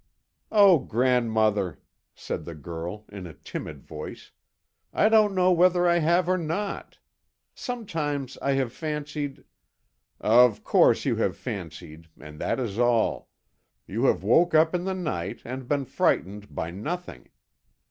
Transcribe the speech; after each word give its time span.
"Oh, 0.51 0.79
grandmother!" 0.79 1.79
said 2.15 2.43
the 2.43 2.55
girl, 2.55 3.05
in 3.09 3.27
a 3.27 3.35
timid 3.35 3.83
voice, 3.83 4.31
"I 4.91 5.09
don't 5.09 5.35
know 5.35 5.51
whether 5.51 5.87
I 5.87 5.99
have 5.99 6.27
or 6.27 6.39
not. 6.39 6.97
Sometimes 7.53 8.35
I 8.41 8.53
have 8.53 8.73
fancied" 8.73 9.43
"Of 10.19 10.63
course 10.63 11.05
you 11.05 11.17
have 11.17 11.37
fancied, 11.37 12.07
and 12.19 12.39
that 12.41 12.59
is 12.59 12.79
all; 12.79 13.29
and 13.87 13.93
you 13.93 14.05
have 14.05 14.23
woke 14.23 14.55
up 14.55 14.73
in 14.73 14.85
the 14.85 14.95
night, 14.95 15.43
and 15.45 15.67
been 15.67 15.85
frightened 15.85 16.55
by 16.55 16.71
nothing. 16.71 17.29